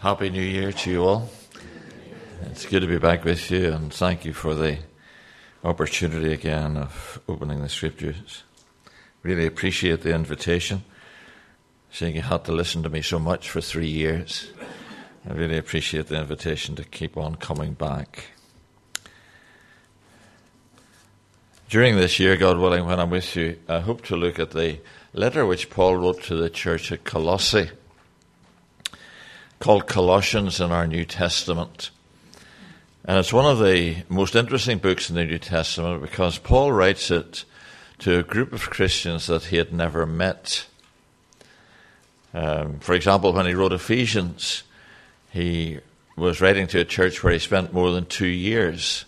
[0.00, 1.28] Happy New Year to you all.
[2.42, 4.78] It's good to be back with you, and thank you for the
[5.64, 8.44] opportunity again of opening the scriptures.
[9.24, 10.84] Really appreciate the invitation,
[11.90, 14.52] seeing you had to listen to me so much for three years.
[15.28, 18.26] I really appreciate the invitation to keep on coming back.
[21.68, 24.78] During this year, God willing, when I'm with you, I hope to look at the
[25.12, 27.70] letter which Paul wrote to the church at Colossae
[29.58, 31.90] called Colossians in our New Testament.
[33.04, 37.10] And it's one of the most interesting books in the New Testament because Paul writes
[37.10, 37.44] it
[38.00, 40.66] to a group of Christians that he had never met.
[42.34, 44.62] Um, for example, when he wrote Ephesians,
[45.30, 45.80] he
[46.16, 49.04] was writing to a church where he spent more than two years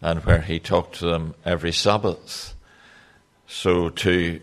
[0.00, 2.54] and where he talked to them every Sabbath.
[3.46, 4.40] So to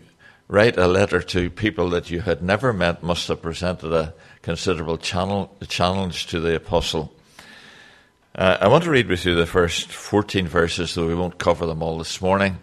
[0.48, 4.14] write a letter to people that you had never met must have presented a
[4.48, 7.12] considerable channel, challenge to the apostle.
[8.34, 11.66] Uh, I want to read with you the first 14 verses, though we won't cover
[11.66, 12.58] them all this morning.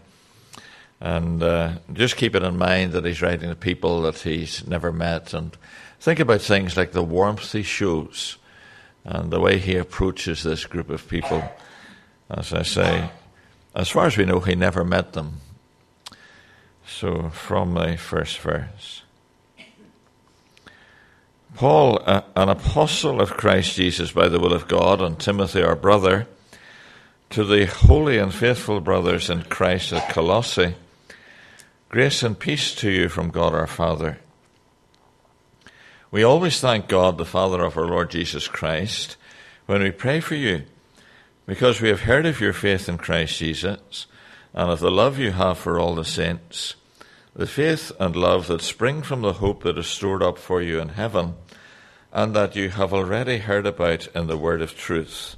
[1.00, 4.92] And uh, just keep it in mind that he's writing to people that he's never
[4.92, 5.36] met.
[5.36, 5.56] And
[6.00, 8.38] think about things like the warmth he shows
[9.04, 11.44] and the way he approaches this group of people.
[12.32, 13.12] As I say,
[13.76, 15.40] as far as we know, he never met them.
[16.88, 19.04] So, from the first verse.
[21.56, 26.28] Paul, an apostle of Christ Jesus by the will of God, and Timothy, our brother,
[27.30, 30.76] to the holy and faithful brothers in Christ at Colossae,
[31.88, 34.20] grace and peace to you from God our Father.
[36.12, 39.16] We always thank God, the Father of our Lord Jesus Christ,
[39.66, 40.64] when we pray for you,
[41.46, 44.08] because we have heard of your faith in Christ Jesus
[44.54, 46.76] and of the love you have for all the saints,
[47.34, 50.82] the faith and love that spring from the hope that is stored up for you
[50.82, 51.36] in heaven
[52.16, 55.36] and that you have already heard about in the word of truth,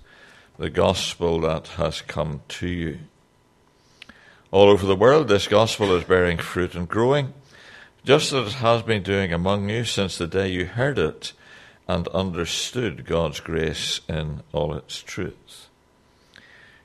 [0.59, 3.00] the gospel that has come to you.
[4.52, 7.33] All over the world, this gospel is bearing fruit and growing,
[8.05, 11.33] just as it has been doing among you since the day you heard it
[11.88, 15.70] and understood God's grace in all its truth.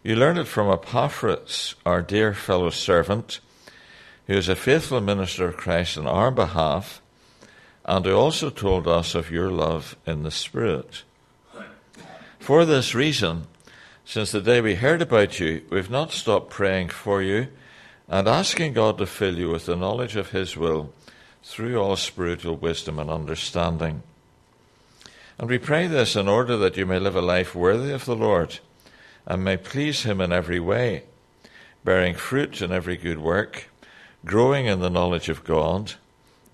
[0.02, 3.40] You learned it from Epaphras, our dear fellow servant,
[4.26, 7.01] who is a faithful minister of Christ on our behalf
[7.84, 11.02] and he also told us of your love in the Spirit.
[12.38, 13.46] For this reason,
[14.04, 17.48] since the day we heard about you, we've not stopped praying for you
[18.08, 20.92] and asking God to fill you with the knowledge of His will
[21.42, 24.02] through all spiritual wisdom and understanding.
[25.38, 28.16] And we pray this in order that you may live a life worthy of the
[28.16, 28.58] Lord
[29.26, 31.04] and may please Him in every way,
[31.84, 33.68] bearing fruit in every good work,
[34.24, 35.94] growing in the knowledge of God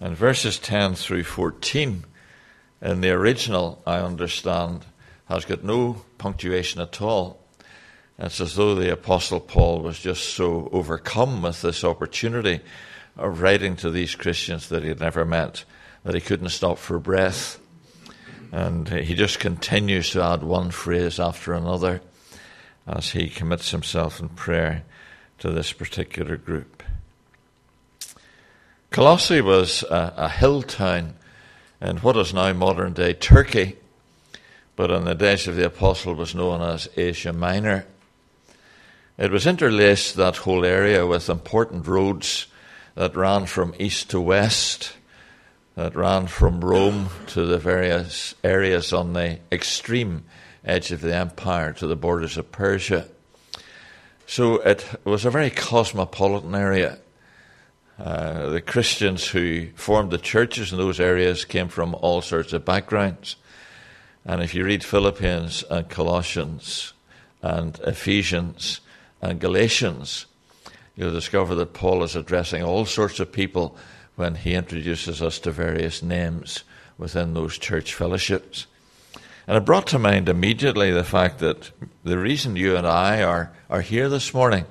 [0.00, 2.04] And verses 10 through 14
[2.80, 4.84] in the original, I understand,
[5.26, 7.40] has got no punctuation at all.
[8.18, 12.60] It's as though the Apostle Paul was just so overcome with this opportunity
[13.16, 15.64] of writing to these Christians that he had never met
[16.04, 17.60] that he couldn't stop for breath.
[18.52, 22.00] And he just continues to add one phrase after another
[22.86, 24.84] as he commits himself in prayer
[25.38, 26.77] to this particular group.
[28.90, 31.14] Colossae was a, a hill town
[31.80, 33.76] in what is now modern day Turkey,
[34.76, 37.86] but in the days of the apostle was known as Asia Minor.
[39.18, 42.46] It was interlaced, that whole area, with important roads
[42.94, 44.94] that ran from east to west,
[45.74, 50.24] that ran from Rome to the various areas on the extreme
[50.64, 53.06] edge of the empire to the borders of Persia.
[54.26, 56.98] So it was a very cosmopolitan area.
[57.98, 62.64] Uh, the Christians who formed the churches in those areas came from all sorts of
[62.64, 63.36] backgrounds.
[64.24, 66.92] And if you read Philippians and Colossians
[67.42, 68.80] and Ephesians
[69.20, 70.26] and Galatians,
[70.94, 73.76] you'll discover that Paul is addressing all sorts of people
[74.14, 76.62] when he introduces us to various names
[76.98, 78.66] within those church fellowships.
[79.48, 81.70] And it brought to mind immediately the fact that
[82.04, 84.66] the reason you and I are, are here this morning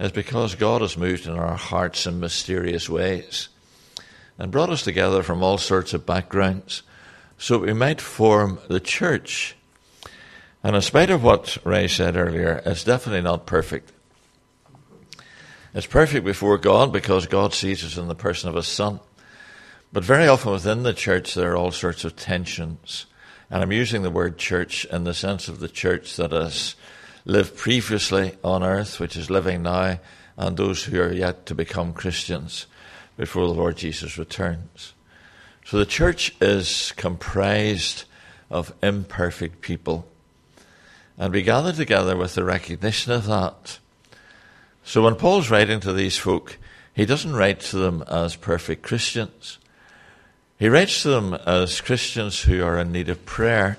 [0.00, 3.50] is because God has moved in our hearts in mysterious ways
[4.38, 6.82] and brought us together from all sorts of backgrounds
[7.36, 9.56] so we might form the church.
[10.64, 13.92] And in spite of what Ray said earlier, it's definitely not perfect.
[15.74, 19.00] It's perfect before God because God sees us in the person of His Son.
[19.92, 23.06] But very often within the church, there are all sorts of tensions.
[23.50, 26.74] And I'm using the word church in the sense of the church that has
[27.24, 29.98] lived previously on earth, which is living now,
[30.36, 32.66] and those who are yet to become Christians
[33.16, 34.94] before the Lord Jesus returns.
[35.64, 38.04] So the church is comprised
[38.50, 40.06] of imperfect people.
[41.18, 43.78] And we gather together with the recognition of that.
[44.82, 46.56] So when Paul's writing to these folk,
[46.94, 49.58] he doesn't write to them as perfect Christians.
[50.58, 53.78] He writes to them as Christians who are in need of prayer.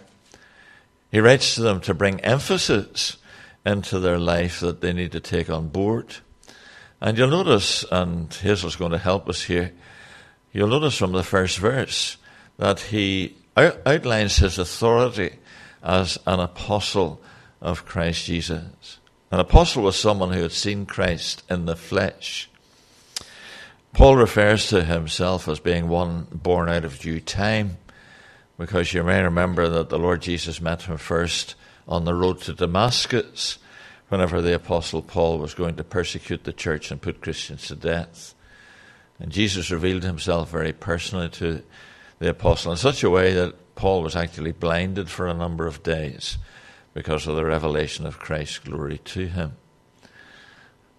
[1.12, 3.18] He writes to them to bring emphasis
[3.66, 6.16] into their life that they need to take on board.
[7.00, 9.72] And you'll notice, and Hazel's going to help us here,
[10.52, 12.18] you'll notice from the first verse
[12.58, 15.36] that he outlines his authority
[15.84, 17.22] as an apostle
[17.60, 19.00] of Christ Jesus.
[19.32, 22.50] An apostle was someone who had seen Christ in the flesh.
[23.94, 27.78] Paul refers to himself as being one born out of due time,
[28.58, 31.56] because you may remember that the Lord Jesus met him first
[31.88, 33.58] on the road to Damascus,
[34.10, 38.36] whenever the Apostle Paul was going to persecute the church and put Christians to death.
[39.20, 41.62] And Jesus revealed himself very personally to
[42.20, 45.82] the apostle in such a way that Paul was actually blinded for a number of
[45.82, 46.38] days
[46.94, 49.54] because of the revelation of Christ's glory to him.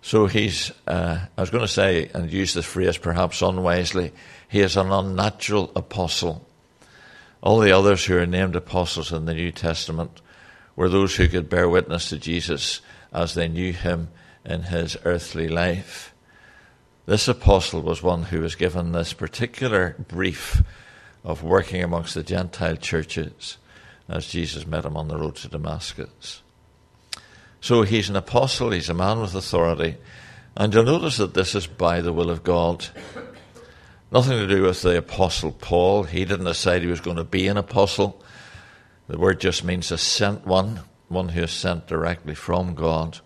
[0.01, 4.13] So he's, uh, I was going to say, and use this phrase perhaps unwisely,
[4.49, 6.47] he is an unnatural apostle.
[7.41, 10.21] All the others who are named apostles in the New Testament
[10.77, 12.81] were those who could bear witness to Jesus
[13.13, 14.09] as they knew him
[14.45, 16.15] in his earthly life.
[17.07, 20.63] This apostle was one who was given this particular brief
[21.25, 23.59] of working amongst the Gentile churches
[24.09, 26.43] as Jesus met him on the road to Damascus.
[27.61, 29.97] So he's an apostle, he's a man with authority,
[30.57, 32.87] and you'll notice that this is by the will of God.
[34.11, 36.03] Nothing to do with the apostle Paul.
[36.03, 38.23] He didn't decide he was going to be an apostle.
[39.09, 43.19] The word just means a sent one, one who is sent directly from God,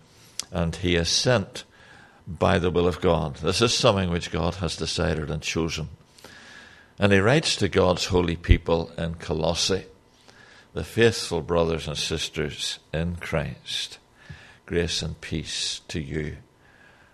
[0.51, 1.63] and he is sent
[2.27, 3.37] by the will of God.
[3.37, 5.89] This is something which God has decided and chosen.
[6.99, 9.85] And he writes to God's holy people in Colossae,
[10.73, 13.99] the faithful brothers and sisters in Christ.
[14.65, 16.37] Grace and peace to you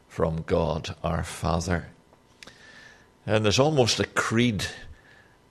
[0.08, 1.90] from God our Father.
[3.26, 4.66] And there's almost a creed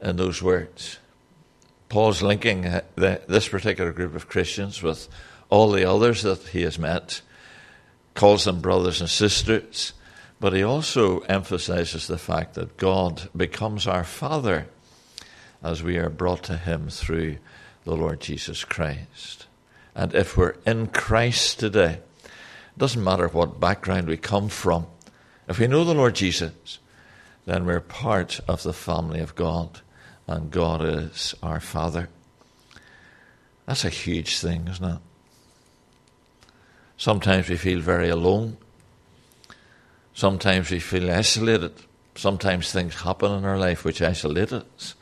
[0.00, 0.98] in those words.
[1.92, 5.10] Paul's linking uh, the, this particular group of Christians with
[5.50, 7.20] all the others that he has met,
[8.14, 9.92] calls them brothers and sisters,
[10.40, 14.68] but he also emphasizes the fact that God becomes our Father
[15.62, 17.36] as we are brought to him through
[17.84, 19.46] the Lord Jesus Christ.
[19.94, 24.86] And if we're in Christ today, it doesn't matter what background we come from,
[25.46, 26.78] if we know the Lord Jesus,
[27.44, 29.81] then we're part of the family of God,
[30.26, 32.08] and God is our Father.
[33.66, 34.98] That's a huge thing, isn't it?
[36.96, 38.56] Sometimes we feel very alone.
[40.14, 41.72] Sometimes we feel isolated.
[42.14, 44.94] Sometimes things happen in our life which isolate us.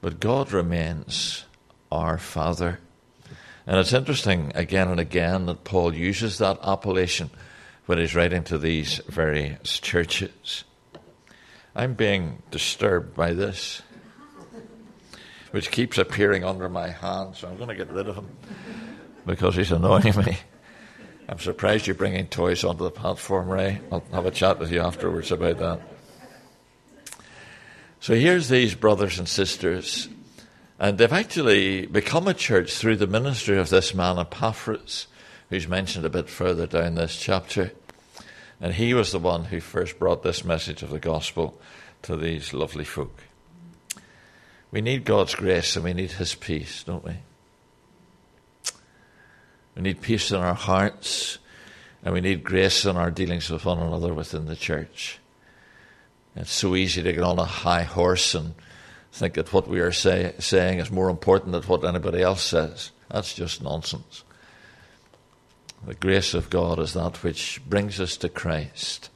[0.00, 1.44] But God remains
[1.90, 2.80] our Father.
[3.66, 7.30] And it's interesting again and again that Paul uses that appellation
[7.86, 10.64] when he's writing to these various churches.
[11.74, 13.82] I'm being disturbed by this,
[15.54, 18.28] which keeps appearing under my hand, so I'm going to get rid of him
[19.24, 20.36] because he's annoying me.
[21.28, 23.80] I'm surprised you're bringing toys onto the platform, Ray.
[23.92, 25.80] I'll have a chat with you afterwards about that.
[28.00, 30.08] So here's these brothers and sisters
[30.80, 35.06] and they've actually become a church through the ministry of this man Epaphras,
[35.50, 37.70] who's mentioned a bit further down this chapter.
[38.60, 41.60] And he was the one who first brought this message of the gospel
[42.02, 43.22] to these lovely folk.
[44.74, 47.14] We need God's grace and we need His peace, don't we?
[49.76, 51.38] We need peace in our hearts
[52.02, 55.20] and we need grace in our dealings with one another within the church.
[56.34, 58.56] It's so easy to get on a high horse and
[59.12, 62.90] think that what we are say, saying is more important than what anybody else says.
[63.08, 64.24] That's just nonsense.
[65.86, 69.08] The grace of God is that which brings us to Christ.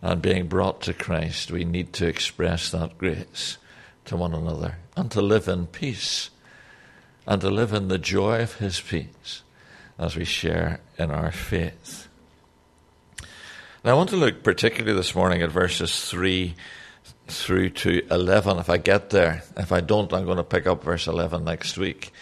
[0.00, 3.58] And being brought to Christ, we need to express that grace
[4.08, 6.30] to one another and to live in peace
[7.26, 9.42] and to live in the joy of His peace
[9.98, 12.08] as we share in our faith.
[13.84, 16.54] Now, I want to look particularly this morning at verses 3
[17.26, 19.42] through to 11 if I get there.
[19.56, 22.12] If I don't, I'm going to pick up verse 11 next week.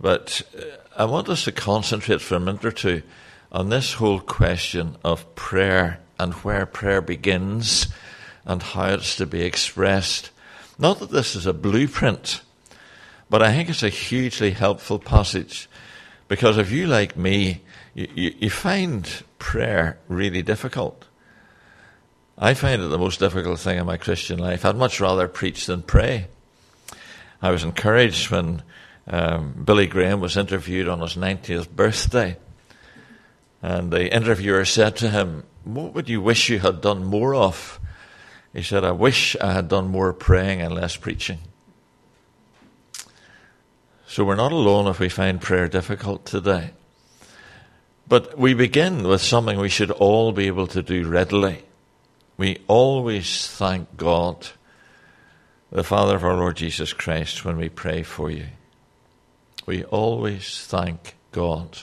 [0.00, 0.62] But uh,
[0.96, 3.02] I want us to concentrate for a minute or two
[3.50, 7.88] on this whole question of prayer and where prayer begins
[8.44, 10.30] and how it's to be expressed.
[10.82, 12.42] Not that this is a blueprint,
[13.30, 15.68] but I think it's a hugely helpful passage
[16.26, 17.60] because if you, like me,
[17.94, 19.08] you, you, you find
[19.38, 21.06] prayer really difficult.
[22.36, 24.64] I find it the most difficult thing in my Christian life.
[24.64, 26.26] I'd much rather preach than pray.
[27.40, 28.64] I was encouraged when
[29.06, 32.36] um, Billy Graham was interviewed on his 90th birthday.
[33.62, 37.78] And the interviewer said to him, What would you wish you had done more of?
[38.52, 41.38] He said, I wish I had done more praying and less preaching.
[44.06, 46.72] So we're not alone if we find prayer difficult today.
[48.06, 51.62] But we begin with something we should all be able to do readily.
[52.36, 54.48] We always thank God,
[55.70, 58.48] the Father of our Lord Jesus Christ, when we pray for you.
[59.64, 61.78] We always thank God.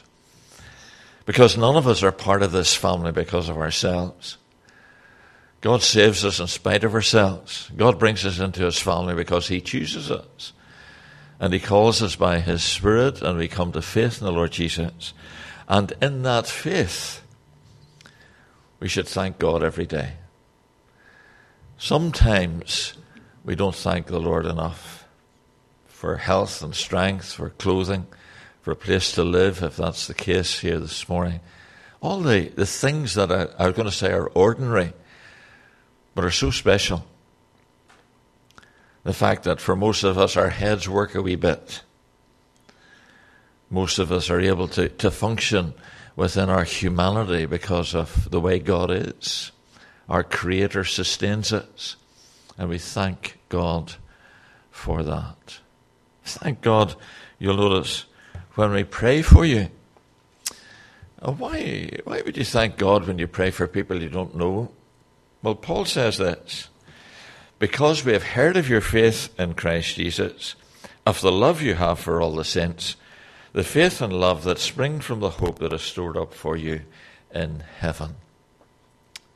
[1.25, 4.38] Because none of us are part of this family because of ourselves.
[5.61, 7.69] God saves us in spite of ourselves.
[7.75, 10.53] God brings us into his family because he chooses us.
[11.39, 14.51] And he calls us by his Spirit, and we come to faith in the Lord
[14.51, 15.13] Jesus.
[15.67, 17.21] And in that faith,
[18.79, 20.13] we should thank God every day.
[21.77, 22.93] Sometimes
[23.43, 25.05] we don't thank the Lord enough
[25.87, 28.07] for health and strength, for clothing,
[28.61, 31.41] for a place to live, if that's the case here this morning.
[32.01, 34.93] All the, the things that I, I was going to say are ordinary
[36.19, 37.05] but are so special.
[39.05, 41.81] The fact that for most of us, our heads work a wee bit.
[43.69, 45.73] Most of us are able to, to function
[46.17, 49.53] within our humanity because of the way God is.
[50.09, 51.95] Our Creator sustains us,
[52.57, 53.93] and we thank God
[54.71, 55.59] for that.
[56.25, 56.95] Thank God,
[57.37, 58.03] you'll notice
[58.55, 59.69] when we pray for you.
[61.21, 64.73] Why, why would you thank God when you pray for people you don't know?
[65.41, 66.69] Well, Paul says this
[67.59, 70.55] because we have heard of your faith in Christ Jesus,
[71.05, 72.95] of the love you have for all the saints,
[73.53, 76.81] the faith and love that spring from the hope that is stored up for you
[77.33, 78.15] in heaven.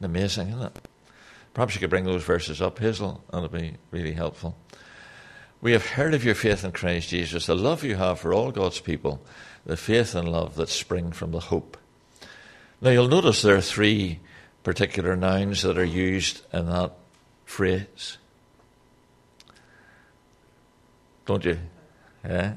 [0.01, 0.87] Amazing, isn't it?
[1.53, 4.57] Perhaps you could bring those verses up, Hazel, and it'll be really helpful.
[5.61, 8.51] We have heard of your faith in Christ Jesus, the love you have for all
[8.51, 9.21] God's people,
[9.65, 11.77] the faith and love that spring from the hope.
[12.81, 14.19] Now you'll notice there are three
[14.63, 16.93] particular nouns that are used in that
[17.45, 18.17] phrase.
[21.25, 21.59] Don't you?
[22.23, 22.53] Yeah?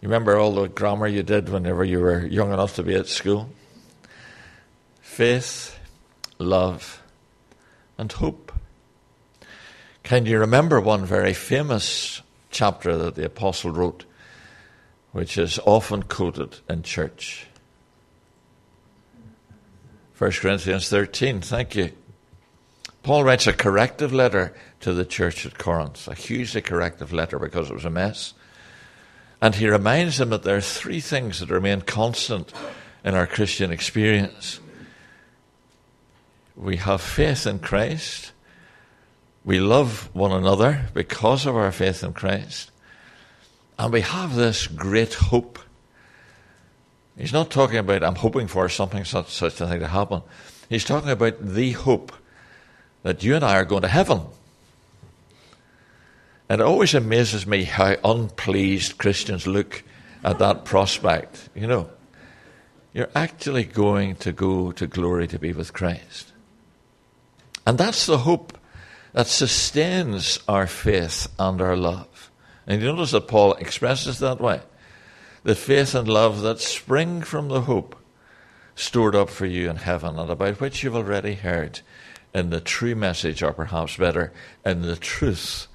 [0.00, 3.06] You remember all the grammar you did whenever you were young enough to be at
[3.06, 3.48] school?
[5.00, 5.78] Faith,
[6.38, 7.02] love,
[7.96, 8.52] and hope.
[10.02, 14.04] Can you remember one very famous chapter that the apostle wrote,
[15.12, 17.46] which is often quoted in church?
[20.18, 21.42] 1 Corinthians 13.
[21.42, 21.92] Thank you.
[23.02, 27.70] Paul writes a corrective letter to the church at Corinth, a hugely corrective letter because
[27.70, 28.32] it was a mess.
[29.42, 32.52] And he reminds them that there are three things that remain constant
[33.04, 34.58] in our Christian experience.
[36.56, 38.32] We have faith in Christ.
[39.44, 42.70] We love one another because of our faith in Christ.
[43.78, 45.58] And we have this great hope
[47.16, 50.22] He's not talking about, I'm hoping for something, such, such a thing to happen.
[50.68, 52.12] He's talking about the hope
[53.02, 54.22] that you and I are going to heaven.
[56.48, 59.82] And it always amazes me how unpleased Christians look
[60.22, 61.48] at that prospect.
[61.54, 61.90] You know,
[62.92, 66.32] you're actually going to go to glory to be with Christ.
[67.66, 68.56] And that's the hope
[69.12, 72.30] that sustains our faith and our love.
[72.66, 74.60] And you notice that Paul expresses that way
[75.46, 77.94] the faith and love that spring from the hope
[78.74, 81.78] stored up for you in heaven and about which you've already heard
[82.34, 84.32] in the true message, or perhaps better,
[84.64, 85.68] in the truth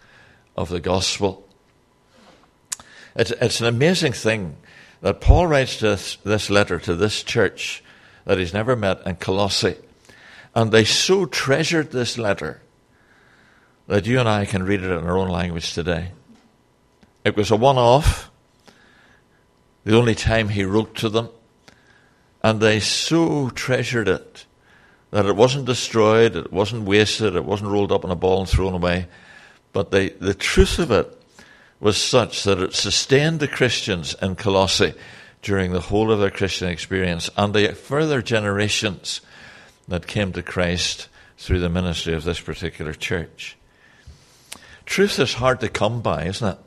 [0.58, 1.48] of the gospel.
[3.16, 4.58] It's, it's an amazing thing
[5.00, 7.82] that Paul writes this, this letter to this church
[8.25, 9.78] that he's never met in Colossae.
[10.54, 12.62] And they so treasured this letter
[13.88, 16.12] that you and I can read it in our own language today.
[17.24, 18.31] It was a one off
[19.84, 21.30] the only time he wrote to them.
[22.44, 24.46] And they so treasured it
[25.12, 28.50] that it wasn't destroyed, it wasn't wasted, it wasn't rolled up in a ball and
[28.50, 29.08] thrown away.
[29.74, 31.18] But they, the truth of it
[31.80, 34.94] was such that it sustained the Christians in Colossae
[35.42, 39.22] during the whole of their Christian experience and the further generations
[39.88, 43.58] that came to Christ through the ministry of this particular church.
[44.86, 46.58] Truth is hard to come by, isn't it?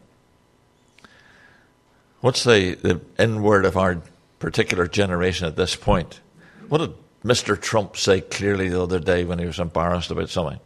[2.24, 4.00] What's the, the N word of our
[4.38, 6.22] particular generation at this point?
[6.70, 7.60] What did Mr.
[7.60, 10.58] Trump say clearly the other day when he was embarrassed about something?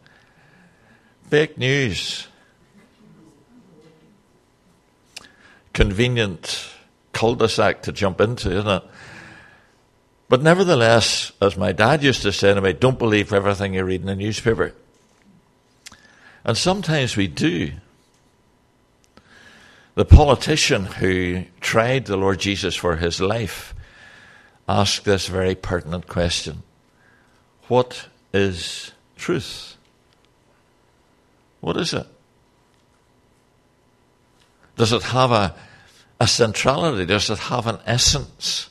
[1.29, 2.29] Fake news.
[5.73, 6.69] Convenient
[7.11, 8.83] cul-de-sac to jump into, isn't it?
[10.29, 13.99] But nevertheless, as my dad used to say to me, don't believe everything you read
[13.99, 14.73] in the newspaper.
[16.45, 17.73] And sometimes we do.
[19.99, 23.75] The politician who tried the Lord Jesus for his life
[24.65, 26.63] asked this very pertinent question
[27.67, 29.75] What is truth?
[31.59, 32.07] What is it?
[34.77, 35.53] Does it have a,
[36.21, 37.05] a centrality?
[37.05, 38.69] Does it have an essence?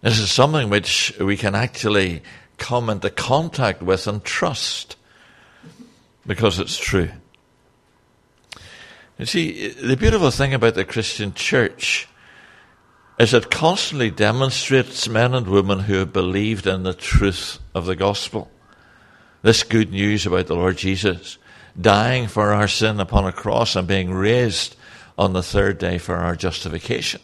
[0.00, 2.22] This is something which we can actually
[2.56, 4.96] come into contact with and trust
[6.26, 7.10] because it's true.
[9.20, 12.08] You see, the beautiful thing about the Christian church
[13.18, 17.94] is it constantly demonstrates men and women who have believed in the truth of the
[17.94, 18.50] gospel.
[19.42, 21.36] This good news about the Lord Jesus
[21.78, 24.74] dying for our sin upon a cross and being raised
[25.18, 27.20] on the third day for our justification.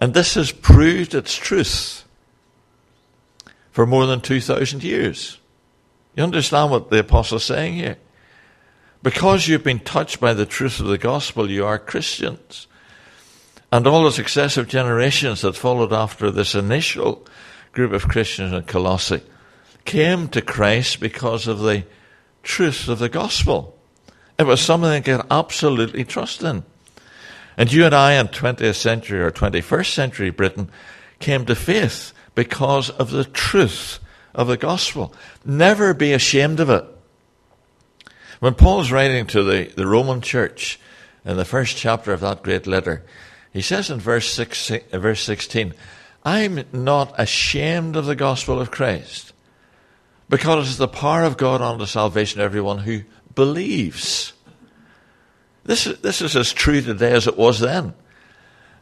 [0.00, 2.04] And this has proved its truth
[3.70, 5.38] for more than 2,000 years.
[6.16, 7.98] You understand what the apostle is saying here?
[9.02, 12.66] Because you've been touched by the truth of the gospel, you are Christians.
[13.70, 17.26] And all the successive generations that followed after this initial
[17.72, 19.22] group of Christians in Colossae
[19.84, 21.84] came to Christ because of the
[22.42, 23.78] truth of the gospel.
[24.38, 26.64] It was something they could absolutely trust in.
[27.56, 30.70] And you and I in 20th century or 21st century Britain
[31.18, 33.98] came to faith because of the truth
[34.34, 35.14] of the gospel.
[35.44, 36.84] Never be ashamed of it.
[38.40, 40.78] When Paul's writing to the, the Roman church
[41.24, 43.04] in the first chapter of that great letter,
[43.52, 45.74] he says in verse, 16, uh, verse 16,
[46.24, 49.32] I'm not ashamed of the gospel of Christ
[50.28, 53.02] because it's the power of God unto salvation of everyone who
[53.34, 54.32] believes.
[55.64, 57.94] This is, this is as true today as it was then.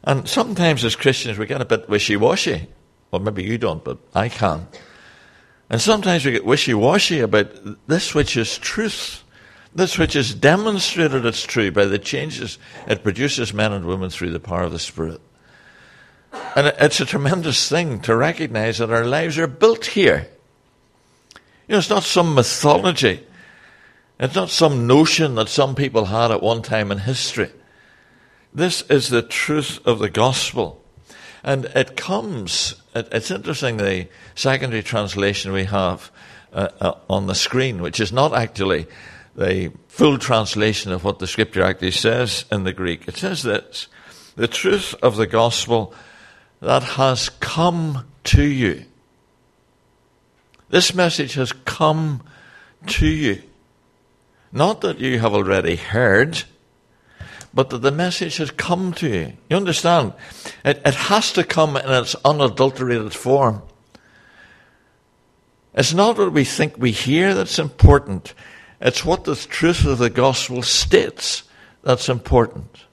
[0.02, 2.68] And sometimes as Christians we get a bit wishy-washy.
[3.10, 4.66] Well, maybe you don't, but I can.
[5.70, 9.23] And sometimes we get wishy-washy about this which is truth.
[9.74, 14.30] This which is demonstrated it's true by the changes it produces men and women through
[14.30, 15.20] the power of the Spirit.
[16.54, 20.28] And it's a tremendous thing to recognize that our lives are built here.
[21.66, 23.26] You know, it's not some mythology.
[24.20, 27.50] It's not some notion that some people had at one time in history.
[28.52, 30.80] This is the truth of the gospel.
[31.42, 36.12] And it comes, it's interesting the secondary translation we have
[36.52, 38.86] uh, uh, on the screen, which is not actually
[39.36, 43.08] the full translation of what the scripture actually says in the Greek.
[43.08, 43.88] It says this
[44.36, 45.94] the truth of the gospel
[46.60, 48.84] that has come to you.
[50.70, 52.22] This message has come
[52.86, 53.42] to you.
[54.50, 56.42] Not that you have already heard,
[57.52, 59.32] but that the message has come to you.
[59.48, 60.14] You understand?
[60.64, 63.62] It, it has to come in its unadulterated form.
[65.74, 68.34] It's not what we think we hear that's important.
[68.80, 71.44] It's what the truth of the gospel states
[71.82, 72.84] that's important.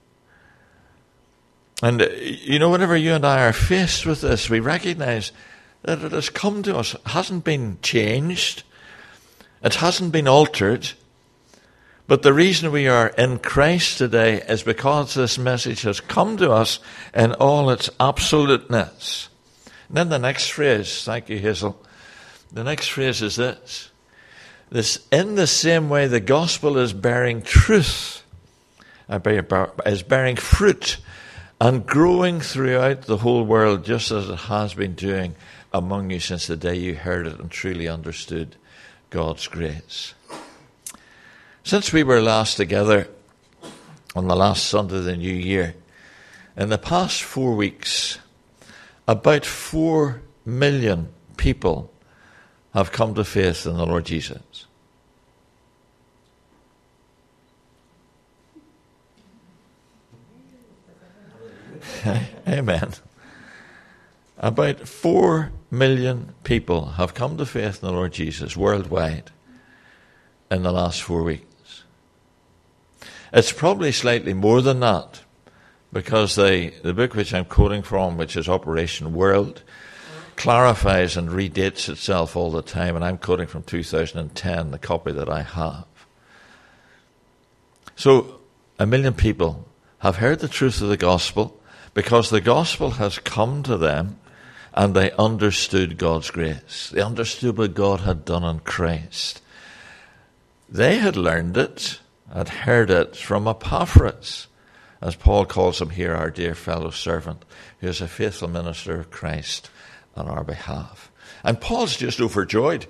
[1.82, 5.32] And, uh, you know, whenever you and I are faced with this, we recognize
[5.84, 6.94] that it has come to us.
[6.94, 8.64] It hasn't been changed.
[9.64, 10.92] It hasn't been altered.
[12.08, 16.52] But the reason we are in Christ today is because this message has come to
[16.52, 16.80] us
[17.16, 19.30] in all its absoluteness.
[19.88, 21.82] And then the next phrase, thank you, Hazel.
[22.52, 23.91] The next phrase is this.
[24.72, 28.24] This, in the same way the gospel is bearing truth,
[29.10, 29.20] uh,
[29.86, 30.98] is bearing fruit
[31.60, 35.36] and growing throughout the whole world just as it has been doing
[35.74, 38.56] among you since the day you heard it and truly understood
[39.10, 40.14] God's grace.
[41.66, 43.10] Since we were last together
[44.16, 45.76] on the last Sunday of the new year,
[46.56, 48.20] in the past four weeks,
[49.06, 51.91] about four million people
[52.74, 54.66] have come to faith in the Lord Jesus.
[62.48, 62.94] Amen.
[64.38, 69.32] About four million people have come to faith in the Lord Jesus worldwide
[70.50, 71.84] in the last four weeks.
[73.34, 75.22] It's probably slightly more than that
[75.94, 79.64] because the, the book which I'm quoting from, which is Operation World,
[80.42, 85.30] clarifies and redates itself all the time, and I'm quoting from 2010, the copy that
[85.30, 85.86] I have.
[87.96, 88.40] So,
[88.80, 89.68] a million people
[90.00, 91.62] have heard the truth of the gospel
[91.94, 94.18] because the gospel has come to them
[94.74, 96.90] and they understood God's grace.
[96.92, 99.44] They understood what God had done in Christ.
[100.68, 102.00] They had learned it,
[102.34, 104.48] had heard it from Epaphras,
[105.02, 107.46] as Paul calls him here, our dear fellow servant,
[107.80, 109.70] who is a faithful minister of Christ
[110.16, 111.12] on our behalf.
[111.44, 112.86] And Paul's just overjoyed,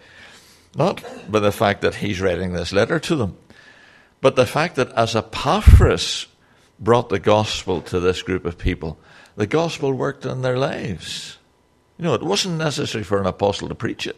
[0.75, 3.37] not by the fact that he's writing this letter to them,
[4.21, 6.27] but the fact that as Epaphras
[6.79, 8.97] brought the gospel to this group of people,
[9.35, 11.37] the gospel worked in their lives.
[11.97, 14.17] You know, it wasn't necessary for an apostle to preach it.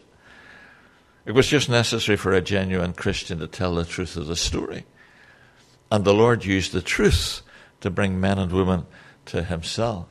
[1.26, 4.84] It was just necessary for a genuine Christian to tell the truth of the story.
[5.90, 7.42] And the Lord used the truth
[7.80, 8.86] to bring men and women
[9.26, 10.06] to himself.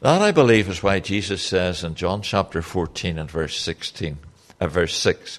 [0.00, 4.18] That, I believe, is why Jesus says in John chapter 14 and verse 16,
[4.60, 5.38] uh, verse 6,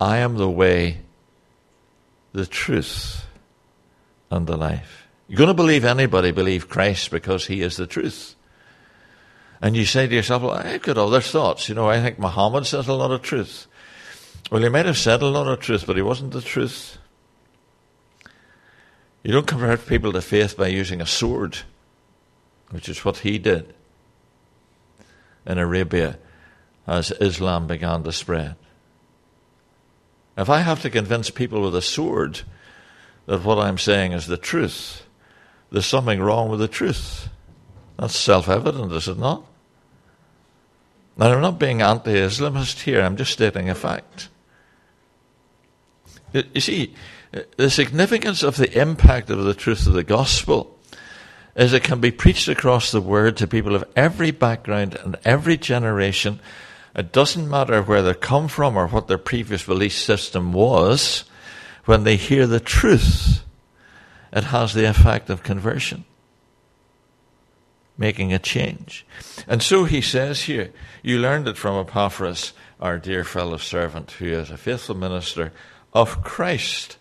[0.00, 0.98] I am the way,
[2.32, 3.26] the truth,
[4.30, 5.08] and the life.
[5.28, 8.36] You're going to believe anybody believe Christ because he is the truth.
[9.60, 11.68] And you say to yourself, well, I've got other thoughts.
[11.68, 13.66] You know, I think Muhammad says a lot of truth.
[14.50, 16.98] Well, he might have said a lot of truth, but he wasn't the truth.
[19.24, 21.58] You don't convert people to faith by using a sword,
[22.70, 23.74] which is what he did
[25.46, 26.18] in Arabia
[26.86, 28.56] as Islam began to spread.
[30.36, 32.42] If I have to convince people with a sword
[33.26, 35.06] that what I'm saying is the truth,
[35.70, 37.28] there's something wrong with the truth.
[37.98, 39.44] That's self evident, is it not?
[41.16, 44.28] Now, I'm not being anti Islamist here, I'm just stating a fact.
[46.32, 46.94] You see,
[47.56, 50.75] the significance of the impact of the truth of the gospel
[51.56, 55.56] is it can be preached across the world to people of every background and every
[55.56, 56.38] generation.
[56.94, 61.24] It doesn't matter where they come from or what their previous belief system was.
[61.86, 63.42] When they hear the truth,
[64.32, 66.04] it has the effect of conversion,
[67.96, 69.06] making a change.
[69.48, 74.26] And so he says here, you learned it from Epaphras, our dear fellow servant, who
[74.26, 75.52] is a faithful minister
[75.94, 76.98] of Christ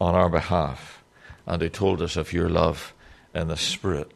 [0.00, 1.02] on our behalf,
[1.46, 2.92] and who told us of your love
[3.38, 4.10] in the Spirit.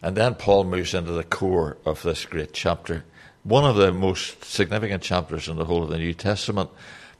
[0.00, 3.04] And then Paul moves into the core of this great chapter,
[3.44, 6.70] one of the most significant chapters in the whole of the New Testament,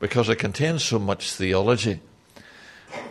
[0.01, 2.01] because it contains so much theology.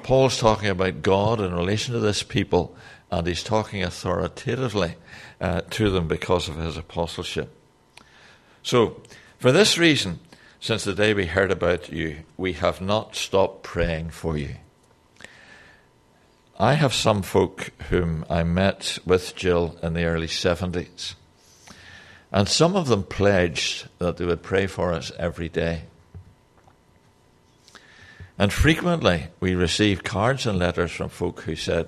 [0.04, 2.76] Paul's talking about God in relation to this people,
[3.10, 4.96] and he's talking authoritatively
[5.40, 7.50] uh, to them because of his apostleship.
[8.64, 9.02] So,
[9.40, 10.20] for this reason,
[10.60, 14.56] since the day we heard about you, we have not stopped praying for you.
[16.62, 21.16] I have some folk whom I met with Jill in the early 70s,
[22.32, 25.86] and some of them pledged that they would pray for us every day.
[28.38, 31.88] And frequently we received cards and letters from folk who said,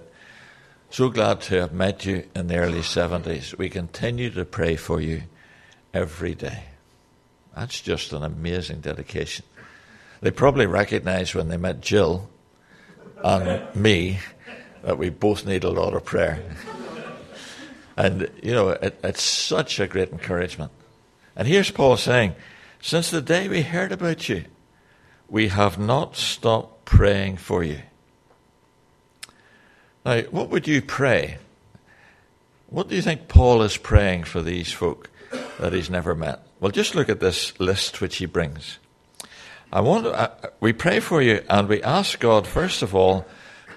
[0.90, 3.56] So glad to have met you in the early 70s.
[3.56, 5.22] We continue to pray for you
[5.94, 6.64] every day.
[7.56, 9.46] That's just an amazing dedication.
[10.22, 12.28] They probably recognized when they met Jill
[13.24, 14.18] and me
[14.84, 16.44] that we both need a lot of prayer.
[17.98, 20.72] and, you know, it, it's such a great encouragement.
[21.36, 22.36] And here's Paul saying,
[22.82, 24.46] Since the day we heard about you,
[25.30, 27.80] we have not stopped praying for you.
[30.06, 31.38] Now, what would you pray?
[32.68, 35.10] What do you think Paul is praying for these folk
[35.60, 36.46] that he's never met?
[36.60, 38.80] Well, just look at this list which he brings.
[39.72, 43.26] I want to, uh, we pray for you and we ask God, first of all,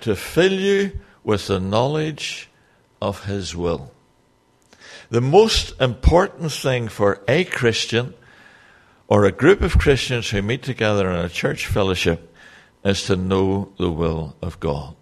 [0.00, 2.48] to fill you with the knowledge
[3.00, 3.90] of his will.
[5.10, 8.14] The most important thing for a Christian
[9.08, 12.34] or a group of Christians who meet together in a church fellowship
[12.84, 14.94] is to know the will of God.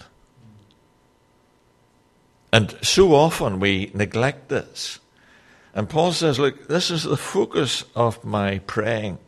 [2.52, 5.00] And so often we neglect this.
[5.74, 9.18] And Paul says, Look, this is the focus of my praying,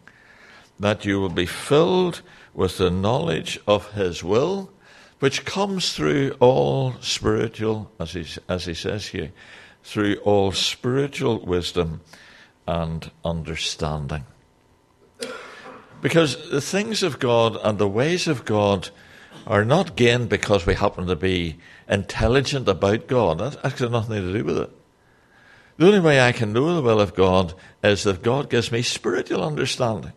[0.78, 2.22] that you will be filled
[2.54, 4.70] with the knowledge of his will,
[5.18, 9.32] which comes through all spiritual, as he, as he says here,
[9.82, 12.00] through all spiritual wisdom
[12.66, 14.24] and understanding.
[16.02, 18.90] Because the things of God and the ways of God
[19.46, 21.56] are not gained because we happen to be
[21.88, 23.38] intelligent about God.
[23.38, 24.70] That's got nothing to do with it.
[25.78, 28.82] The only way I can know the will of God is if God gives me
[28.82, 30.12] spiritual understanding.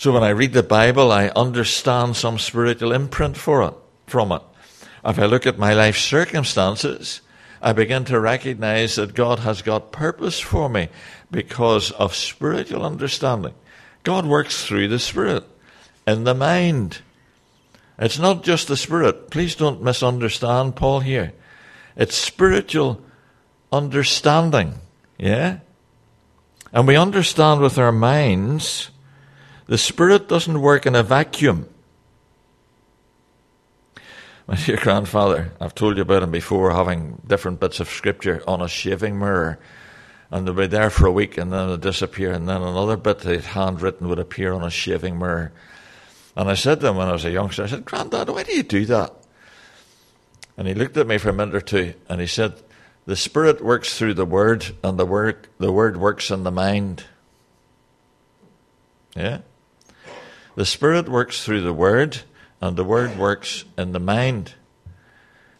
[0.00, 3.74] So when I read the Bible, I understand some spiritual imprint for it,
[4.06, 4.40] from it.
[5.04, 7.20] If I look at my life circumstances,
[7.60, 10.88] I begin to recognize that God has got purpose for me
[11.30, 13.52] because of spiritual understanding.
[14.02, 15.44] God works through the Spirit
[16.06, 17.02] in the mind.
[17.98, 19.30] It's not just the Spirit.
[19.30, 21.34] Please don't misunderstand Paul here.
[21.94, 23.02] It's spiritual
[23.70, 24.76] understanding.
[25.18, 25.58] Yeah?
[26.72, 28.88] And we understand with our minds,
[29.70, 31.68] the Spirit doesn't work in a vacuum.
[34.48, 38.60] My dear grandfather, I've told you about him before, having different bits of scripture on
[38.60, 39.60] a shaving mirror.
[40.28, 43.20] And they'd be there for a week and then they'd disappear, and then another bit
[43.20, 45.52] that handwritten would appear on a shaving mirror.
[46.34, 48.52] And I said to him when I was a youngster, I said, Granddad, why do
[48.52, 49.14] you do that?
[50.56, 52.54] And he looked at me for a minute or two and he said,
[53.06, 57.04] The Spirit works through the Word, and the Word, the word works in the mind.
[59.14, 59.42] Yeah?
[60.54, 62.22] The Spirit works through the Word,
[62.60, 64.54] and the Word works in the mind.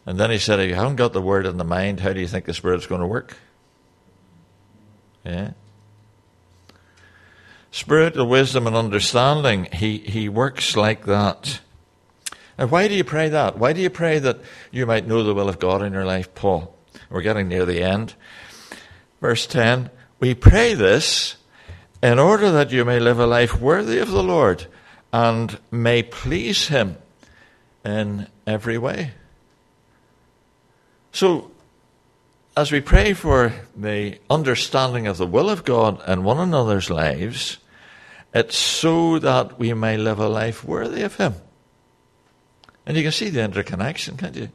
[0.05, 2.19] And then he said, If you haven't got the Word in the mind, how do
[2.19, 3.37] you think the Spirit's going to work?
[5.23, 5.51] Yeah?
[7.71, 11.61] Spiritual wisdom and understanding, he, he works like that.
[12.57, 13.57] And why do you pray that?
[13.57, 16.35] Why do you pray that you might know the will of God in your life,
[16.35, 16.75] Paul?
[17.09, 18.13] We're getting near the end.
[19.21, 21.37] Verse 10 We pray this
[22.03, 24.65] in order that you may live a life worthy of the Lord
[25.11, 26.97] and may please Him
[27.83, 29.11] in every way.
[31.11, 31.51] So,
[32.55, 37.57] as we pray for the understanding of the will of God in one another's lives,
[38.33, 41.35] it's so that we may live a life worthy of Him.
[42.85, 44.49] And you can see the interconnection, can't you?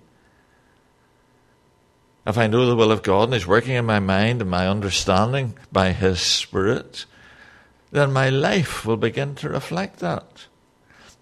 [2.27, 4.67] If I know the will of God and He's working in my mind and my
[4.67, 7.05] understanding by His Spirit,
[7.91, 10.47] then my life will begin to reflect that.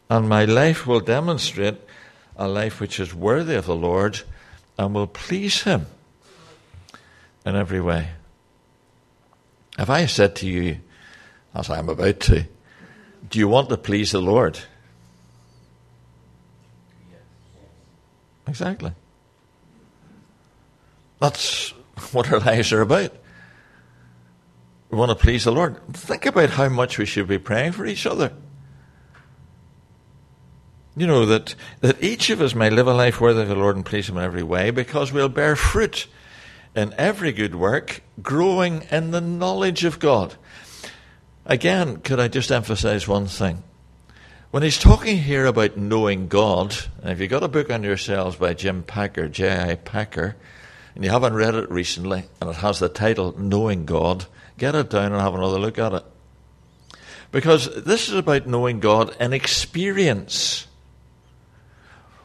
[0.09, 1.81] And my life will demonstrate
[2.37, 4.23] a life which is worthy of the Lord
[4.79, 5.87] and will please Him
[7.45, 8.11] in every way.
[9.79, 10.79] If I said to you,
[11.55, 12.47] as I am about to,
[13.31, 14.59] do you want to please the Lord?
[18.47, 18.93] Exactly.
[21.21, 21.71] That's
[22.13, 23.13] what our lives are about.
[24.95, 25.77] We want to please the Lord.
[25.93, 28.33] Think about how much we should be praying for each other.
[30.97, 33.75] You know, that, that each of us may live a life worthy of the Lord
[33.75, 36.07] and please Him in every way because we'll bear fruit
[36.77, 40.37] in every good work, growing in the knowledge of God.
[41.45, 43.65] Again, could I just emphasize one thing?
[44.53, 48.37] When he's talking here about knowing God, and if you've got a book on yourselves
[48.37, 49.75] by Jim Packer, J.I.
[49.75, 50.37] Packer,
[50.95, 54.27] and you haven't read it recently, and it has the title Knowing God,
[54.59, 56.05] get it down and have another look at it.
[57.31, 60.67] Because this is about knowing God in experience.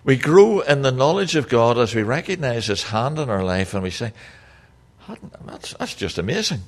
[0.03, 3.73] We grow in the knowledge of God as we recognize His hand in our life
[3.73, 4.13] and we say,
[5.45, 6.61] that's, that's just amazing.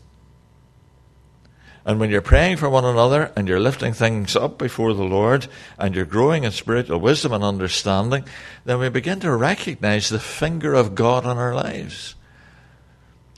[1.85, 5.47] And when you're praying for one another and you're lifting things up before the Lord
[5.79, 8.25] and you're growing in spiritual wisdom and understanding,
[8.65, 12.15] then we begin to recognize the finger of God in our lives.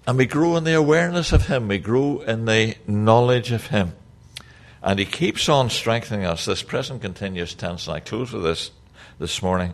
[0.06, 3.94] And we grow in the awareness of Him, we grow in the knowledge of Him.
[4.82, 6.46] And He keeps on strengthening us.
[6.46, 8.72] This present continuous tense, and I close with this
[9.18, 9.74] this morning.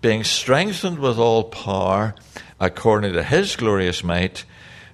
[0.00, 2.14] Being strengthened with all power
[2.60, 4.44] according to His glorious might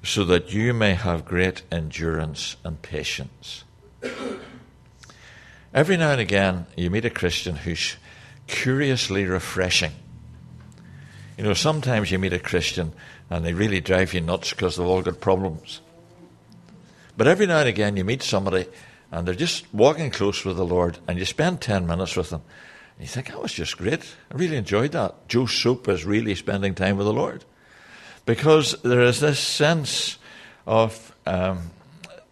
[0.02, 3.64] so that you may have great endurance and patience.
[5.74, 7.96] Every now and again, you meet a Christian who's
[8.46, 9.92] curiously refreshing.
[11.37, 12.92] You know, sometimes you meet a Christian
[13.33, 15.81] and they really drive you nuts because they've all got problems.
[17.16, 18.66] But every now and again, you meet somebody
[19.11, 22.42] and they're just walking close with the Lord, and you spend 10 minutes with them.
[22.97, 24.03] And you think, that was just great.
[24.31, 25.29] I really enjoyed that.
[25.29, 27.45] Joe Soup is really spending time with the Lord
[28.25, 30.18] because there is this sense
[30.66, 31.71] of um,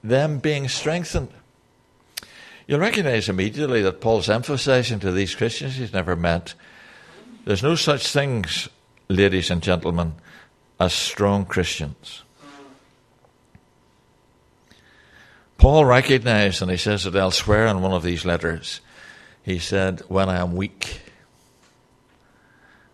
[0.03, 1.29] them being strengthened.
[2.67, 6.55] You'll recognize immediately that Paul's emphasizing to these Christians he's never met
[7.45, 8.69] there's no such things,
[9.09, 10.15] ladies and gentlemen,
[10.81, 12.23] as strong Christians.
[15.59, 18.81] Paul recognized, and he says it elsewhere in one of these letters,
[19.43, 21.03] he said, When I am weak,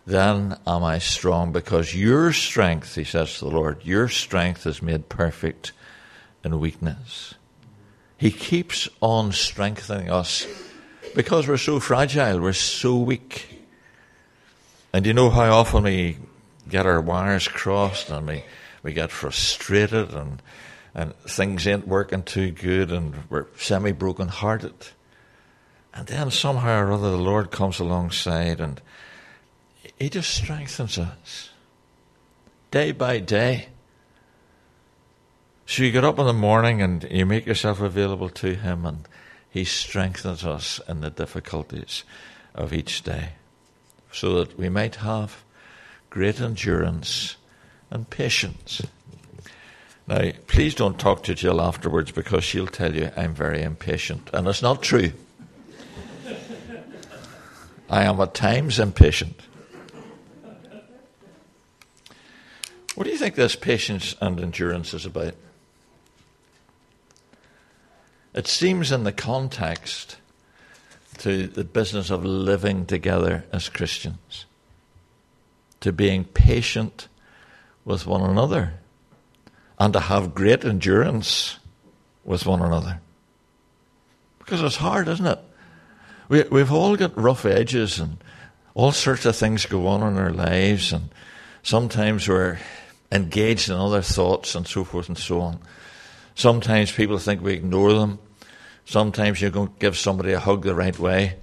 [0.05, 4.81] then am I strong, because your strength, he says to the Lord, your strength is
[4.81, 5.71] made perfect
[6.43, 7.35] in weakness.
[8.17, 10.45] He keeps on strengthening us
[11.15, 13.65] because we're so fragile, we're so weak.
[14.91, 16.17] And you know how often we
[16.69, 18.43] get our wires crossed and we,
[18.83, 20.41] we get frustrated and,
[20.93, 24.75] and things ain't working too good and we're semi broken hearted.
[25.93, 28.81] And then somehow or other the Lord comes alongside and
[29.97, 31.49] he just strengthens us.
[32.69, 33.69] day by day.
[35.65, 39.07] So you get up in the morning and you make yourself available to Him, and
[39.49, 42.03] He strengthens us in the difficulties
[42.55, 43.33] of each day
[44.11, 45.43] so that we might have
[46.17, 47.35] great endurance
[47.91, 48.81] and patience.
[50.07, 54.47] Now, please don't talk to Jill afterwards because she'll tell you I'm very impatient, and
[54.47, 55.11] it's not true.
[57.87, 59.39] I am at times impatient.
[62.95, 65.35] What do you think this patience and endurance is about?
[68.33, 70.17] It seems in the context
[71.19, 74.47] to the business of living together as Christians,
[75.81, 77.07] to being patient
[77.85, 78.73] with one another,
[79.79, 81.59] and to have great endurance
[82.23, 82.99] with one another.
[84.39, 85.39] Because it's hard, isn't it?
[86.29, 88.17] We, we've all got rough edges and
[88.73, 91.09] all sorts of things go on in our lives, and
[91.63, 92.59] sometimes we're
[93.11, 95.59] engaged in other thoughts and so forth and so on.
[96.35, 98.19] Sometimes people think we ignore them.
[98.85, 101.37] Sometimes you don't give somebody a hug the right way.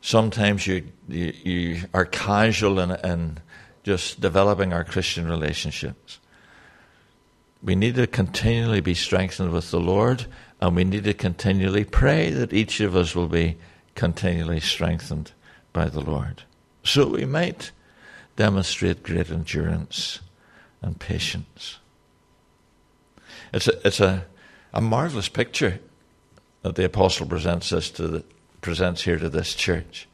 [0.00, 3.38] Sometimes you, you, you are casual in, in
[3.88, 6.18] just developing our Christian relationships.
[7.62, 10.26] We need to continually be strengthened with the Lord,
[10.60, 13.56] and we need to continually pray that each of us will be
[13.94, 15.32] continually strengthened
[15.72, 16.42] by the Lord.
[16.84, 17.70] So we might
[18.36, 20.20] demonstrate great endurance
[20.82, 21.78] and patience.
[23.54, 24.26] It's a, it's a,
[24.74, 25.80] a marvelous picture
[26.60, 28.24] that the apostle presents us to the,
[28.60, 30.06] presents here to this church.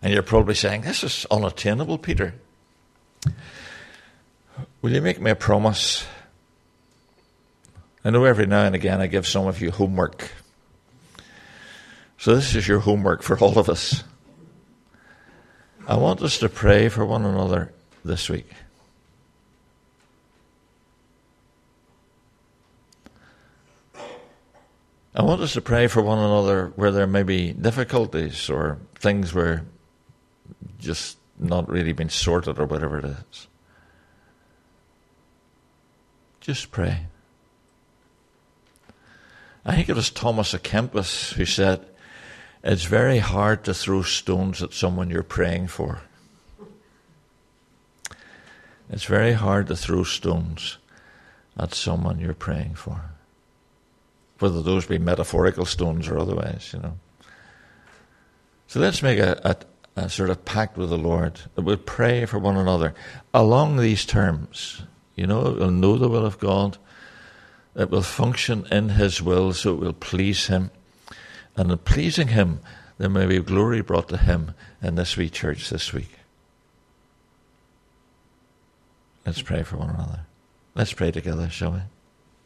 [0.00, 2.34] And you're probably saying, This is unattainable, Peter.
[4.82, 6.06] Will you make me a promise?
[8.04, 10.30] I know every now and again I give some of you homework.
[12.16, 14.02] So this is your homework for all of us.
[15.86, 17.72] I want us to pray for one another
[18.04, 18.50] this week.
[25.14, 29.34] I want us to pray for one another where there may be difficulties or things
[29.34, 29.64] where
[30.78, 33.46] just not really been sorted or whatever it is.
[36.40, 37.06] Just pray.
[39.64, 41.84] I think it was Thomas à Kempis who said,
[42.64, 46.00] It's very hard to throw stones at someone you're praying for.
[48.90, 50.78] It's very hard to throw stones
[51.58, 53.10] at someone you're praying for
[54.38, 56.98] whether those be metaphorical stones or otherwise, you know.
[58.68, 59.56] So let's make a, a,
[59.98, 62.94] a sort of pact with the Lord that we'll pray for one another
[63.34, 64.82] along these terms.
[65.16, 66.78] You know, we'll know the will of God,
[67.74, 70.70] it will function in His will so it will please Him.
[71.56, 72.60] And in pleasing Him,
[72.98, 76.18] there may be glory brought to Him in this wee church this week.
[79.26, 80.20] Let's pray for one another.
[80.74, 81.80] Let's pray together, shall we?